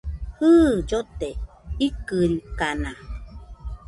[0.39, 0.49] Jɨ,
[0.87, 1.29] llote
[1.87, 2.91] ikɨrikana